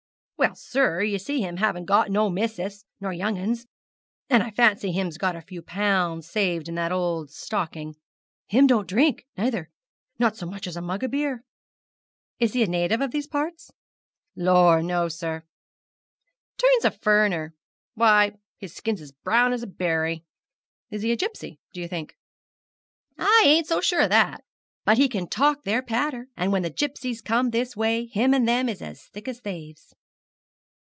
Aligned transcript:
'Well, 0.41 0.55
sir, 0.55 1.03
you 1.03 1.19
see 1.19 1.39
him 1.41 1.57
haven't 1.57 1.85
got 1.85 2.09
no 2.09 2.27
missus 2.27 2.83
nor 2.99 3.13
young 3.13 3.37
'uns, 3.37 3.67
and 4.27 4.41
I 4.41 4.49
fancy 4.49 4.91
him's 4.91 5.19
got 5.19 5.35
a 5.35 5.41
few 5.43 5.61
pounds 5.61 6.27
saved 6.27 6.67
in 6.67 6.79
a 6.79 6.89
old 6.89 7.29
stocking. 7.29 7.93
Him 8.47 8.65
don't 8.65 8.87
drink, 8.87 9.27
nayther 9.37 9.69
not 10.17 10.35
so 10.35 10.47
much 10.47 10.65
as 10.65 10.75
a 10.75 10.81
mug 10.81 11.03
o' 11.03 11.07
beer.' 11.07 11.43
'Is 12.39 12.53
he 12.53 12.63
a 12.63 12.67
native 12.67 13.01
of 13.01 13.11
these 13.11 13.27
parts?' 13.27 13.69
'Lor 14.35 14.81
no, 14.81 15.07
sir, 15.09 15.43
him's 16.59 16.85
a 16.85 16.89
furriner; 16.91 17.53
why, 17.93 18.31
his 18.57 18.73
skin's 18.73 18.99
as 18.99 19.11
brown 19.11 19.53
as 19.53 19.61
a 19.61 19.67
berry!' 19.67 20.25
'Is 20.89 21.03
he 21.03 21.11
a 21.11 21.15
gipsy, 21.15 21.59
do 21.71 21.79
you 21.79 21.87
think?' 21.87 22.17
'I 23.19 23.43
ain't 23.45 23.83
sure 23.85 24.01
o' 24.01 24.07
that, 24.07 24.43
but 24.85 24.97
him 24.97 25.09
can 25.09 25.27
talk 25.27 25.61
their 25.65 25.83
patter; 25.83 26.29
and 26.35 26.51
when 26.51 26.63
the 26.63 26.71
gipsies 26.73 27.21
come 27.21 27.51
this 27.51 27.77
way 27.77 28.05
him 28.07 28.33
and 28.33 28.47
them 28.47 28.67
is 28.69 28.81
as 28.81 29.05
thick 29.09 29.27
as 29.27 29.39
thaves.' 29.39 29.93